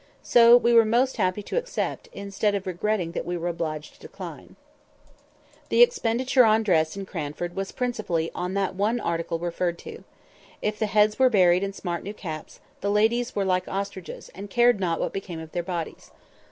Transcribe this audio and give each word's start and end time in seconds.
So 0.23 0.57
"we 0.57 0.73
were 0.73 0.83
most 0.83 1.17
happy 1.17 1.43
to 1.43 1.57
accept," 1.57 2.09
instead 2.11 2.55
of 2.55 2.65
"regretting 2.65 3.11
that 3.11 3.23
we 3.23 3.37
were 3.37 3.49
obliged 3.49 3.93
to 3.93 3.99
decline." 3.99 4.55
[Picture: 4.55 4.55
Mr 4.79 5.19
Mulliner] 5.59 5.69
The 5.69 5.81
expenditure 5.83 6.43
on 6.43 6.63
dress 6.63 6.97
in 6.97 7.05
Cranford 7.05 7.55
was 7.55 7.71
principally 7.71 8.31
in 8.35 8.55
that 8.55 8.73
one 8.73 8.99
article 8.99 9.37
referred 9.37 9.77
to. 9.77 10.03
If 10.59 10.79
the 10.79 10.87
heads 10.87 11.19
were 11.19 11.29
buried 11.29 11.61
in 11.61 11.73
smart 11.73 12.01
new 12.01 12.15
caps, 12.15 12.59
the 12.79 12.89
ladies 12.89 13.35
were 13.35 13.45
like 13.45 13.67
ostriches, 13.67 14.29
and 14.29 14.49
cared 14.49 14.79
not 14.79 14.99
what 14.99 15.13
became 15.13 15.39
of 15.39 15.51
their 15.51 15.61
bodies. 15.61 16.09